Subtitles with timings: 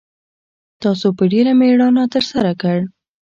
[0.81, 2.77] تاسو په ډېره میړانه ترسره کړ